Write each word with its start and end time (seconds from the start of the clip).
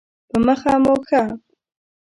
په 0.29 0.37
مخه 0.45 0.71
مو 0.83 0.93
ښه 1.07 1.21